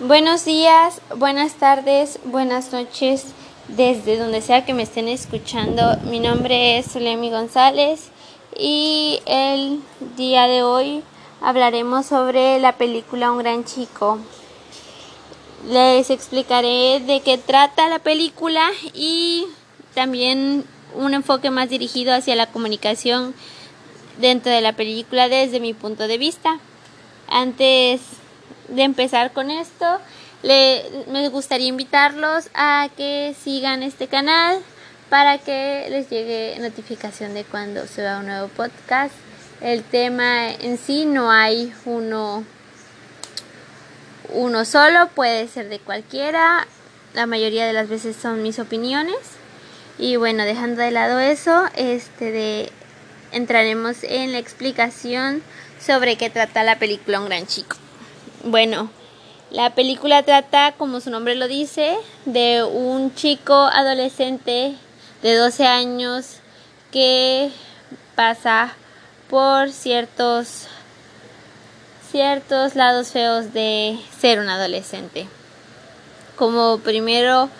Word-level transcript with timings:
Buenos 0.00 0.44
días, 0.44 1.00
buenas 1.16 1.54
tardes, 1.54 2.18
buenas 2.24 2.70
noches, 2.70 3.28
desde 3.66 4.18
donde 4.18 4.42
sea 4.42 4.66
que 4.66 4.74
me 4.74 4.82
estén 4.82 5.08
escuchando. 5.08 5.96
Mi 6.04 6.20
nombre 6.20 6.76
es 6.76 6.92
Zulemi 6.92 7.30
González 7.30 8.10
y 8.54 9.20
el 9.24 9.80
día 10.18 10.48
de 10.48 10.62
hoy 10.62 11.02
hablaremos 11.40 12.04
sobre 12.04 12.58
la 12.58 12.76
película 12.76 13.32
Un 13.32 13.38
gran 13.38 13.64
chico. 13.64 14.18
Les 15.66 16.10
explicaré 16.10 17.00
de 17.00 17.20
qué 17.20 17.38
trata 17.38 17.88
la 17.88 17.98
película 17.98 18.68
y 18.92 19.46
también 19.94 20.66
un 20.94 21.14
enfoque 21.14 21.50
más 21.50 21.70
dirigido 21.70 22.12
hacia 22.12 22.36
la 22.36 22.48
comunicación 22.52 23.34
dentro 24.18 24.52
de 24.52 24.60
la 24.60 24.74
película 24.74 25.30
desde 25.30 25.58
mi 25.58 25.72
punto 25.72 26.06
de 26.06 26.18
vista. 26.18 26.60
Antes 27.28 28.02
de 28.68 28.82
empezar 28.82 29.32
con 29.32 29.50
esto, 29.50 30.00
le, 30.42 30.84
me 31.08 31.28
gustaría 31.28 31.68
invitarlos 31.68 32.48
a 32.54 32.88
que 32.96 33.34
sigan 33.42 33.82
este 33.82 34.06
canal 34.08 34.60
para 35.08 35.38
que 35.38 35.86
les 35.90 36.10
llegue 36.10 36.56
notificación 36.60 37.34
de 37.34 37.44
cuando 37.44 37.86
se 37.86 38.02
va 38.02 38.18
un 38.18 38.26
nuevo 38.26 38.48
podcast. 38.48 39.14
El 39.60 39.82
tema 39.82 40.50
en 40.50 40.78
sí 40.78 41.06
no 41.06 41.30
hay 41.30 41.72
uno, 41.84 42.44
uno 44.30 44.64
solo, 44.64 45.08
puede 45.14 45.48
ser 45.48 45.68
de 45.68 45.78
cualquiera. 45.78 46.66
La 47.14 47.26
mayoría 47.26 47.66
de 47.66 47.72
las 47.72 47.88
veces 47.88 48.16
son 48.16 48.42
mis 48.42 48.58
opiniones. 48.58 49.16
Y 49.98 50.16
bueno, 50.16 50.44
dejando 50.44 50.82
de 50.82 50.90
lado 50.90 51.18
eso, 51.18 51.64
este 51.74 52.30
de 52.30 52.72
entraremos 53.32 54.02
en 54.02 54.32
la 54.32 54.38
explicación 54.38 55.42
sobre 55.80 56.16
qué 56.16 56.28
trata 56.28 56.62
la 56.64 56.78
película 56.78 57.20
Un 57.20 57.26
gran 57.26 57.46
chico. 57.46 57.76
Bueno, 58.44 58.90
la 59.50 59.74
película 59.74 60.22
trata, 60.22 60.72
como 60.72 61.00
su 61.00 61.10
nombre 61.10 61.34
lo 61.34 61.48
dice, 61.48 61.96
de 62.24 62.64
un 62.64 63.14
chico 63.14 63.54
adolescente 63.54 64.74
de 65.22 65.34
12 65.34 65.66
años 65.66 66.36
que 66.92 67.50
pasa 68.14 68.74
por 69.28 69.70
ciertos 69.70 70.68
ciertos 72.10 72.76
lados 72.76 73.08
feos 73.08 73.52
de 73.52 73.98
ser 74.18 74.38
un 74.38 74.48
adolescente. 74.48 75.26
Como 76.36 76.78
primero 76.78 77.50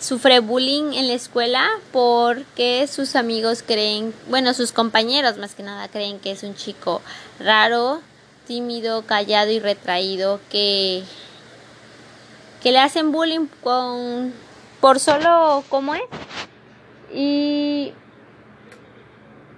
sufre 0.00 0.40
bullying 0.40 0.94
en 0.94 1.08
la 1.08 1.14
escuela 1.14 1.68
porque 1.92 2.86
sus 2.86 3.16
amigos 3.16 3.62
creen, 3.66 4.14
bueno, 4.28 4.54
sus 4.54 4.72
compañeros 4.72 5.36
más 5.36 5.54
que 5.54 5.62
nada 5.62 5.88
creen 5.88 6.18
que 6.20 6.30
es 6.30 6.42
un 6.42 6.54
chico 6.54 7.02
raro, 7.38 8.00
tímido, 8.46 9.06
callado 9.06 9.50
y 9.50 9.60
retraído 9.60 10.40
que, 10.50 11.02
que 12.62 12.72
le 12.72 12.78
hacen 12.78 13.12
bullying 13.12 13.46
con, 13.62 14.32
por 14.80 15.00
solo 15.00 15.64
como 15.68 15.94
es. 15.94 16.02
Y 17.12 17.92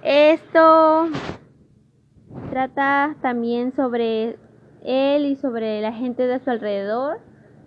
esto 0.03 1.09
trata 2.51 3.15
también 3.21 3.75
sobre 3.75 4.37
él 4.85 5.25
y 5.25 5.35
sobre 5.35 5.81
la 5.81 5.93
gente 5.93 6.27
de 6.27 6.43
su 6.43 6.49
alrededor, 6.49 7.19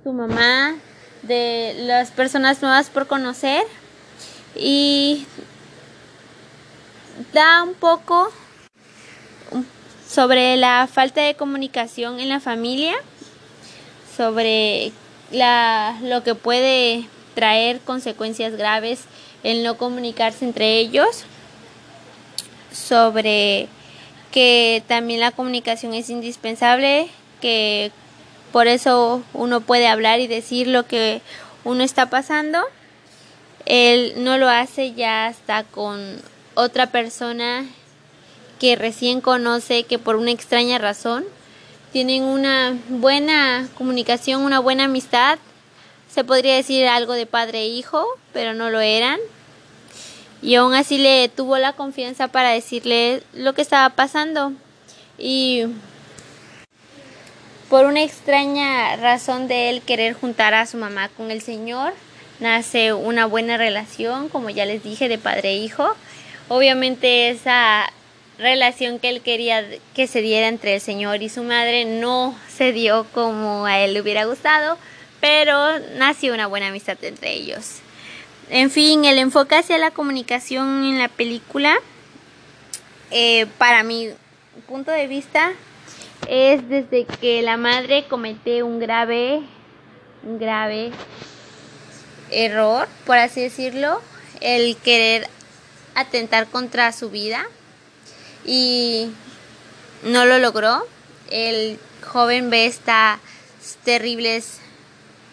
su 0.02 0.12
mamá, 0.12 0.74
de 1.22 1.74
las 1.80 2.10
personas 2.10 2.62
nuevas 2.62 2.88
por 2.88 3.06
conocer 3.06 3.62
y 4.56 5.26
da 7.32 7.62
un 7.62 7.74
poco 7.74 8.30
sobre 10.10 10.56
la 10.56 10.88
falta 10.92 11.20
de 11.20 11.34
comunicación 11.34 12.18
en 12.18 12.28
la 12.28 12.40
familia, 12.40 12.94
sobre 14.16 14.90
la, 15.30 15.96
lo 16.02 16.24
que 16.24 16.34
puede 16.34 17.04
traer 17.34 17.78
consecuencias 17.80 18.56
graves 18.56 19.04
el 19.44 19.62
no 19.62 19.76
comunicarse 19.78 20.44
entre 20.44 20.78
ellos, 20.78 21.24
sobre 22.72 23.68
que 24.32 24.82
también 24.88 25.20
la 25.20 25.30
comunicación 25.30 25.94
es 25.94 26.10
indispensable, 26.10 27.08
que 27.40 27.92
por 28.52 28.66
eso 28.66 29.22
uno 29.32 29.60
puede 29.60 29.86
hablar 29.86 30.18
y 30.18 30.26
decir 30.26 30.66
lo 30.66 30.86
que 30.86 31.22
uno 31.62 31.84
está 31.84 32.10
pasando. 32.10 32.58
Él 33.64 34.14
no 34.16 34.38
lo 34.38 34.48
hace 34.48 34.92
ya 34.92 35.26
hasta 35.26 35.62
con 35.62 36.20
otra 36.54 36.88
persona 36.88 37.64
que 38.60 38.76
recién 38.76 39.20
conoce, 39.20 39.84
que 39.84 39.98
por 39.98 40.16
una 40.16 40.30
extraña 40.30 40.78
razón 40.78 41.24
tienen 41.92 42.22
una 42.22 42.76
buena 42.88 43.66
comunicación, 43.76 44.42
una 44.42 44.60
buena 44.60 44.84
amistad. 44.84 45.38
Se 46.08 46.22
podría 46.22 46.54
decir 46.54 46.86
algo 46.86 47.14
de 47.14 47.26
padre 47.26 47.62
e 47.62 47.68
hijo, 47.68 48.06
pero 48.32 48.54
no 48.54 48.70
lo 48.70 48.80
eran. 48.80 49.18
Y 50.42 50.54
aún 50.54 50.74
así 50.74 50.98
le 50.98 51.28
tuvo 51.28 51.58
la 51.58 51.72
confianza 51.72 52.28
para 52.28 52.50
decirle 52.50 53.22
lo 53.32 53.54
que 53.54 53.62
estaba 53.62 53.88
pasando. 53.96 54.52
Y 55.18 55.64
por 57.70 57.86
una 57.86 58.02
extraña 58.02 58.96
razón 58.96 59.48
de 59.48 59.70
él 59.70 59.82
querer 59.82 60.14
juntar 60.14 60.54
a 60.54 60.66
su 60.66 60.76
mamá 60.76 61.08
con 61.08 61.30
el 61.30 61.40
Señor, 61.40 61.92
nace 62.40 62.92
una 62.92 63.26
buena 63.26 63.56
relación, 63.56 64.28
como 64.28 64.50
ya 64.50 64.66
les 64.66 64.82
dije, 64.82 65.08
de 65.08 65.18
padre 65.18 65.50
e 65.50 65.56
hijo. 65.56 65.94
Obviamente 66.48 67.30
esa 67.30 67.90
relación 68.40 68.98
que 68.98 69.10
él 69.10 69.20
quería 69.20 69.64
que 69.94 70.06
se 70.06 70.22
diera 70.22 70.48
entre 70.48 70.74
el 70.74 70.80
Señor 70.80 71.22
y 71.22 71.28
su 71.28 71.42
madre 71.42 71.84
no 71.84 72.36
se 72.48 72.72
dio 72.72 73.06
como 73.12 73.66
a 73.66 73.78
él 73.80 73.94
le 73.94 74.00
hubiera 74.00 74.24
gustado, 74.24 74.78
pero 75.20 75.78
nació 75.96 76.34
una 76.34 76.46
buena 76.46 76.68
amistad 76.68 76.96
entre 77.02 77.32
ellos. 77.32 77.80
En 78.48 78.70
fin, 78.70 79.04
el 79.04 79.18
enfoque 79.18 79.54
hacia 79.54 79.78
la 79.78 79.90
comunicación 79.90 80.84
en 80.84 80.98
la 80.98 81.08
película, 81.08 81.78
eh, 83.10 83.46
para 83.58 83.82
mi 83.82 84.08
punto 84.66 84.90
de 84.90 85.06
vista, 85.06 85.52
es 86.28 86.68
desde 86.68 87.04
que 87.04 87.42
la 87.42 87.56
madre 87.56 88.06
comete 88.08 88.62
un 88.62 88.80
grave, 88.80 89.42
un 90.24 90.38
grave 90.38 90.90
error, 92.30 92.88
por 93.06 93.18
así 93.18 93.42
decirlo, 93.42 94.00
el 94.40 94.76
querer 94.78 95.28
atentar 95.94 96.46
contra 96.46 96.92
su 96.92 97.10
vida 97.10 97.46
y 98.44 99.10
no 100.02 100.26
lo 100.26 100.38
logró. 100.38 100.86
El 101.30 101.78
joven 102.02 102.50
ve 102.50 102.66
estas 102.66 103.20
terribles 103.84 104.58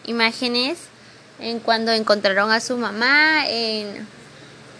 imágenes 0.05 0.77
en 1.39 1.59
cuando 1.59 1.91
encontraron 1.91 2.51
a 2.51 2.59
su 2.59 2.77
mamá, 2.77 3.43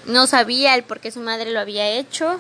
no 0.06 0.28
sabía 0.28 0.76
el 0.76 0.84
por 0.84 1.00
qué 1.00 1.12
su 1.12 1.20
madre 1.20 1.52
lo 1.52 1.60
había 1.60 1.90
hecho, 1.90 2.40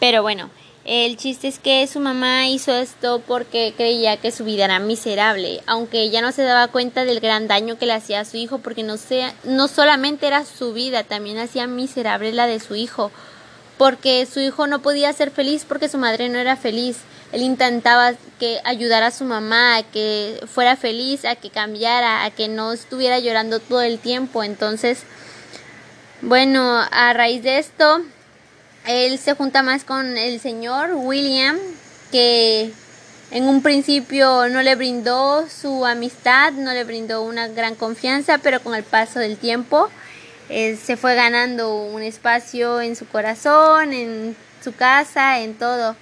pero 0.00 0.22
bueno, 0.22 0.50
el 0.84 1.16
chiste 1.16 1.48
es 1.48 1.58
que 1.58 1.86
su 1.86 2.00
mamá 2.00 2.48
hizo 2.48 2.72
esto 2.72 3.22
porque 3.26 3.74
creía 3.76 4.16
que 4.16 4.30
su 4.30 4.44
vida 4.44 4.64
era 4.64 4.78
miserable, 4.78 5.62
aunque 5.66 6.00
ella 6.00 6.22
no 6.22 6.32
se 6.32 6.42
daba 6.42 6.68
cuenta 6.68 7.04
del 7.04 7.20
gran 7.20 7.48
daño 7.48 7.76
que 7.78 7.86
le 7.86 7.92
hacía 7.92 8.20
a 8.20 8.24
su 8.24 8.36
hijo, 8.36 8.58
porque 8.58 8.82
no, 8.82 8.96
sea, 8.96 9.34
no 9.44 9.68
solamente 9.68 10.26
era 10.26 10.44
su 10.44 10.72
vida, 10.72 11.04
también 11.04 11.38
hacía 11.38 11.66
miserable 11.66 12.32
la 12.32 12.46
de 12.46 12.60
su 12.60 12.76
hijo 12.76 13.10
porque 13.78 14.26
su 14.26 14.40
hijo 14.40 14.66
no 14.66 14.80
podía 14.80 15.12
ser 15.12 15.30
feliz 15.30 15.64
porque 15.66 15.88
su 15.88 15.98
madre 15.98 16.28
no 16.28 16.38
era 16.38 16.56
feliz. 16.56 16.98
Él 17.32 17.42
intentaba 17.42 18.14
que 18.38 18.60
ayudara 18.64 19.08
a 19.08 19.10
su 19.10 19.24
mamá 19.24 19.76
a 19.76 19.82
que 19.82 20.40
fuera 20.52 20.76
feliz, 20.76 21.24
a 21.24 21.34
que 21.34 21.50
cambiara, 21.50 22.24
a 22.24 22.30
que 22.30 22.48
no 22.48 22.72
estuviera 22.72 23.18
llorando 23.18 23.60
todo 23.60 23.82
el 23.82 23.98
tiempo. 23.98 24.42
Entonces, 24.42 25.00
bueno, 26.22 26.80
a 26.90 27.12
raíz 27.12 27.42
de 27.42 27.58
esto, 27.58 28.00
él 28.86 29.18
se 29.18 29.34
junta 29.34 29.62
más 29.62 29.84
con 29.84 30.16
el 30.16 30.40
señor 30.40 30.92
William, 30.94 31.58
que 32.12 32.72
en 33.30 33.44
un 33.48 33.60
principio 33.60 34.48
no 34.48 34.62
le 34.62 34.76
brindó 34.76 35.46
su 35.48 35.84
amistad, 35.84 36.52
no 36.52 36.72
le 36.72 36.84
brindó 36.84 37.22
una 37.22 37.48
gran 37.48 37.74
confianza, 37.74 38.38
pero 38.38 38.60
con 38.60 38.74
el 38.74 38.84
paso 38.84 39.18
del 39.18 39.36
tiempo, 39.36 39.90
eh, 40.48 40.76
se 40.76 40.96
fue 40.96 41.14
ganando 41.14 41.74
un 41.74 42.02
espacio 42.02 42.80
en 42.80 42.96
su 42.96 43.06
corazón, 43.06 43.92
en 43.92 44.36
su 44.62 44.74
casa, 44.74 45.40
en 45.40 45.54
todo, 45.54 45.96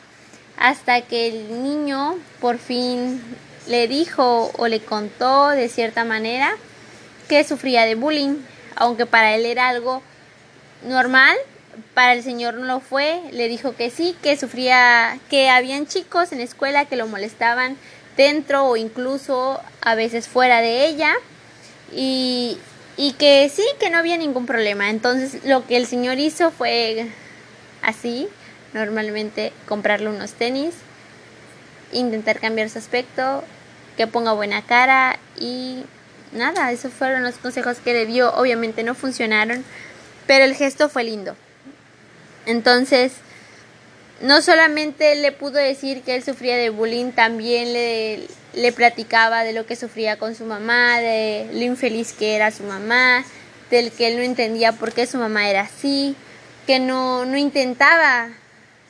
hasta 0.59 1.03
que 1.03 1.29
el 1.29 1.63
niño 1.63 2.17
por 2.41 2.59
fin 2.59 3.21
le 3.67 3.89
dijo 3.89 4.53
o 4.57 4.69
le 4.69 4.81
contó 4.81 5.49
de 5.49 5.69
cierta 5.69 6.05
manera 6.05 6.55
que 7.29 7.45
sufría 7.45 7.87
de 7.87 7.95
bullying, 7.95 8.37
aunque 8.77 9.07
para 9.07 9.35
él 9.35 9.47
era 9.47 9.69
algo 9.69 10.03
normal, 10.87 11.37
para 11.95 12.13
el 12.13 12.23
señor 12.23 12.55
no 12.55 12.67
lo 12.67 12.81
fue, 12.81 13.21
le 13.33 13.49
dijo 13.49 13.75
que 13.75 13.91
sí, 13.91 14.17
que 14.23 14.37
sufría, 14.37 15.19
que 15.31 15.49
habían 15.49 15.87
chicos 15.87 16.33
en 16.33 16.39
la 16.39 16.45
escuela 16.45 16.85
que 16.85 16.97
lo 16.97 17.07
molestaban 17.07 17.77
dentro 18.17 18.67
o 18.67 18.77
incluso 18.77 19.61
a 19.81 19.95
veces 19.95 20.29
fuera 20.29 20.61
de 20.61 20.87
ella 20.87 21.15
y, 21.93 22.59
y 22.97 23.13
que 23.13 23.49
sí, 23.49 23.65
que 23.81 23.91
no 23.91 23.99
había 23.99 24.17
ningún 24.17 24.47
problema. 24.47 24.91
Entonces 24.91 25.45
lo 25.45 25.67
que 25.67 25.77
el 25.77 25.87
señor 25.87 26.19
hizo 26.19 26.51
fue 26.51 27.09
así, 27.83 28.29
normalmente 28.73 29.53
comprarle 29.67 30.09
unos 30.09 30.33
tenis, 30.33 30.75
intentar 31.93 32.41
cambiar 32.41 32.71
su 32.71 32.79
aspecto 32.79 33.45
que 33.97 34.07
ponga 34.07 34.33
buena 34.33 34.63
cara 34.63 35.19
y 35.39 35.85
nada, 36.33 36.73
esos 36.73 36.93
fueron 36.93 37.23
los 37.23 37.37
consejos 37.37 37.79
que 37.79 37.93
le 37.93 38.07
dio. 38.07 38.35
Obviamente 38.35 38.83
no 38.83 38.95
funcionaron, 38.95 39.65
pero 40.27 40.45
el 40.45 40.55
gesto 40.55 40.89
fue 40.89 41.05
lindo. 41.05 41.37
Entonces, 42.47 43.13
no 44.21 44.43
solamente 44.43 45.15
le 45.15 45.33
pudo 45.33 45.55
decir 45.55 46.03
que 46.03 46.15
él 46.15 46.23
sufría 46.23 46.57
de 46.57 46.71
bullying, 46.71 47.13
también 47.13 47.73
le, 47.73 48.27
le 48.57 48.73
platicaba 48.73 49.45
de 49.45 49.53
lo 49.53 49.67
que 49.67 49.77
sufría 49.77 50.19
con 50.19 50.35
su 50.35 50.45
mamá, 50.45 51.01
de 51.01 51.49
lo 51.53 51.63
infeliz 51.63 52.13
que 52.13 52.37
era 52.37 52.51
su 52.51 52.63
mamá, 52.63 53.25
del 53.71 53.91
que 53.91 54.09
él 54.09 54.17
no 54.17 54.23
entendía 54.23 54.73
por 54.73 54.93
qué 54.93 55.07
su 55.07 55.19
mamá 55.19 55.49
era 55.49 55.63
así, 55.63 56.17
que 56.67 56.79
no, 56.79 57.25
no 57.25 57.37
intentaba, 57.37 58.29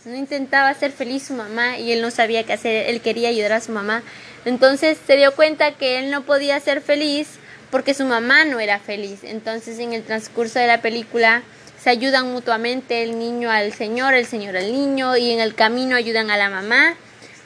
no 0.04 0.14
intentaba 0.14 0.68
hacer 0.68 0.92
feliz 0.92 1.24
su 1.24 1.34
mamá 1.34 1.78
y 1.78 1.92
él 1.92 2.02
no 2.02 2.10
sabía 2.10 2.44
qué 2.44 2.52
hacer, 2.52 2.88
él 2.88 3.00
quería 3.00 3.28
ayudar 3.28 3.52
a 3.52 3.60
su 3.60 3.72
mamá. 3.72 4.02
Entonces 4.44 4.98
se 5.06 5.16
dio 5.16 5.34
cuenta 5.34 5.72
que 5.72 5.98
él 5.98 6.10
no 6.10 6.22
podía 6.22 6.60
ser 6.60 6.80
feliz 6.80 7.28
porque 7.70 7.94
su 7.94 8.04
mamá 8.04 8.44
no 8.44 8.60
era 8.60 8.78
feliz. 8.78 9.20
Entonces 9.24 9.78
en 9.78 9.92
el 9.94 10.02
transcurso 10.02 10.58
de 10.58 10.66
la 10.66 10.82
película 10.82 11.42
se 11.82 11.90
ayudan 11.90 12.32
mutuamente 12.32 13.02
el 13.02 13.18
niño 13.18 13.50
al 13.50 13.72
señor, 13.72 14.14
el 14.14 14.26
señor 14.26 14.56
al 14.56 14.70
niño 14.72 15.16
y 15.16 15.32
en 15.32 15.40
el 15.40 15.54
camino 15.54 15.96
ayudan 15.96 16.30
a 16.30 16.36
la 16.36 16.50
mamá 16.50 16.94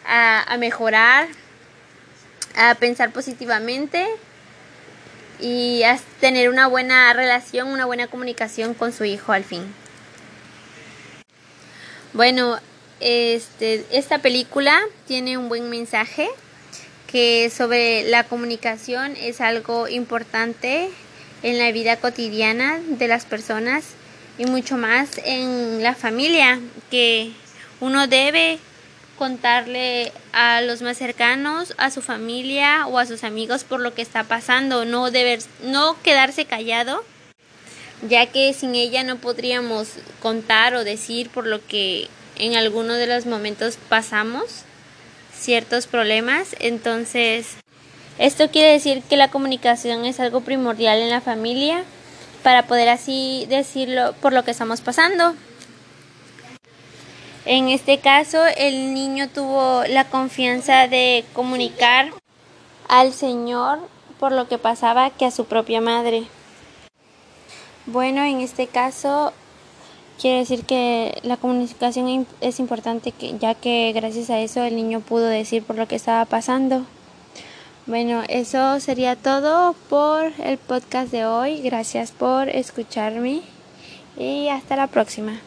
a, 0.07 0.43
a 0.53 0.57
mejorar, 0.59 1.29
a 2.59 2.75
pensar 2.75 3.13
positivamente 3.13 4.05
y 5.41 5.85
a 5.85 5.99
tener 6.21 6.51
una 6.51 6.67
buena 6.67 7.13
relación, 7.13 7.69
una 7.69 7.87
buena 7.87 8.09
comunicación 8.09 8.75
con 8.75 8.93
su 8.93 9.05
hijo 9.05 9.33
al 9.33 9.45
fin. 9.45 9.63
Bueno, 12.13 12.59
este, 12.99 13.87
esta 13.93 14.19
película 14.19 14.81
tiene 15.07 15.39
un 15.39 15.49
buen 15.49 15.71
mensaje 15.71 16.29
que 17.07 17.49
sobre 17.49 18.03
la 18.03 18.25
comunicación 18.25 19.15
es 19.17 19.41
algo 19.41 19.87
importante 19.87 20.91
en 21.45 21.59
la 21.59 21.71
vida 21.71 21.97
cotidiana 21.97 22.81
de 22.81 23.07
las 23.07 23.25
personas 23.25 23.85
y 24.37 24.47
mucho 24.47 24.77
más 24.77 25.21
en 25.25 25.83
la 25.85 25.95
familia 25.95 26.59
que 26.91 27.33
uno 27.81 28.09
debe 28.09 28.59
contarle 29.19 30.13
a 30.33 30.61
los 30.61 30.81
más 30.81 30.97
cercanos, 30.97 31.75
a 31.77 31.91
su 31.91 32.01
familia 32.01 32.87
o 32.87 32.99
a 32.99 33.07
sus 33.07 33.25
amigos 33.25 33.65
por 33.65 33.81
lo 33.81 33.95
que 33.95 34.03
está 34.03 34.25
pasando, 34.25 34.85
no 34.85 35.11
deber, 35.11 35.41
no 35.63 36.01
quedarse 36.03 36.45
callado, 36.45 37.05
ya 38.09 38.27
que 38.27 38.55
sin 38.55 38.75
ella 38.75 39.03
no 39.03 39.17
podríamos 39.17 39.89
contar 40.23 40.75
o 40.75 40.85
decir 40.85 41.29
por 41.31 41.47
lo 41.47 41.65
que 41.67 42.09
en 42.37 42.57
alguno 42.57 42.95
de 42.95 43.09
los 43.09 43.27
momentos 43.27 43.77
pasamos 43.89 44.63
ciertos 45.37 45.87
problemas, 45.87 46.55
entonces 46.61 47.57
esto 48.19 48.51
quiere 48.51 48.73
decir 48.73 49.03
que 49.03 49.17
la 49.17 49.31
comunicación 49.31 50.05
es 50.05 50.21
algo 50.21 50.41
primordial 50.41 50.99
en 51.01 51.11
la 51.11 51.21
familia 51.21 51.85
para 52.43 52.67
poder 52.67 52.89
así 52.89 53.47
decirlo 53.49 54.15
por 54.21 54.33
lo 54.33 54.45
que 54.45 54.53
estamos 54.53 54.81
pasando. 54.81 55.35
En 57.51 57.71
este 57.71 57.97
caso, 57.97 58.45
el 58.59 58.93
niño 58.93 59.31
tuvo 59.31 59.83
la 59.89 60.05
confianza 60.05 60.87
de 60.87 61.25
comunicar 61.33 62.11
al 62.89 63.15
Señor 63.15 63.79
por 64.21 64.33
lo 64.33 64.49
que 64.49 64.59
pasaba 64.59 65.09
que 65.09 65.25
a 65.25 65.31
su 65.31 65.47
propia 65.47 65.81
madre. 65.81 66.25
Bueno, 67.87 68.23
en 68.23 68.43
este 68.43 68.67
caso, 68.67 69.33
quiere 70.21 70.41
decir 70.41 70.67
que 70.67 71.19
la 71.23 71.39
comunicación 71.39 72.27
es 72.43 72.61
importante, 72.61 73.15
ya 73.41 73.55
que 73.55 73.93
gracias 73.95 74.29
a 74.29 74.41
eso 74.41 74.63
el 74.63 74.77
niño 74.77 75.01
pudo 75.01 75.25
decir 75.25 75.63
por 75.63 75.77
lo 75.77 75.89
que 75.89 75.97
estaba 75.97 76.27
pasando. 76.27 76.85
Bueno, 77.87 78.25
eso 78.29 78.79
sería 78.79 79.17
todo 79.17 79.75
por 79.89 80.35
el 80.45 80.59
podcast 80.59 81.11
de 81.11 81.25
hoy. 81.25 81.63
Gracias 81.63 82.13
por 82.13 82.51
escucharme 82.51 83.41
y 84.19 84.49
hasta 84.49 84.77
la 84.77 84.89
próxima. 84.89 85.41